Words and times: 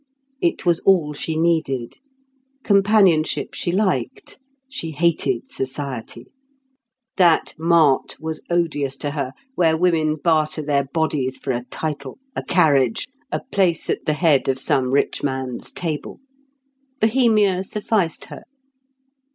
It 0.41 0.65
was 0.65 0.79
all 0.79 1.13
she 1.13 1.37
needed. 1.37 1.97
Companionship 2.63 3.53
she 3.53 3.71
liked; 3.71 4.39
she 4.67 4.89
hated 4.93 5.47
society. 5.51 6.25
That 7.17 7.53
mart 7.59 8.15
was 8.19 8.41
odious 8.49 8.97
to 8.97 9.11
her 9.11 9.33
where 9.53 9.77
women 9.77 10.15
barter 10.15 10.63
their 10.63 10.85
bodies 10.85 11.37
for 11.37 11.51
a 11.51 11.65
title, 11.65 12.17
a 12.35 12.43
carriage, 12.43 13.05
a 13.31 13.41
place 13.51 13.91
at 13.91 14.05
the 14.07 14.13
head 14.13 14.47
of 14.49 14.57
some 14.59 14.89
rich 14.89 15.21
man's 15.21 15.71
table. 15.71 16.19
Bohemia 16.99 17.63
sufficed 17.63 18.25
her. 18.25 18.41